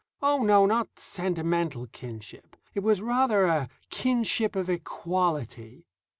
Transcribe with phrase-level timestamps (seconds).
[0.19, 2.55] Oh, no, not sentimental kinship.
[2.73, 5.85] It was, rather, a kinship of equality.